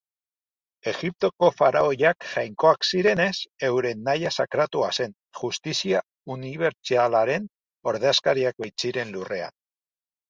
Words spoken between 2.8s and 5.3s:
zirenez, euren nahia sakratua zen,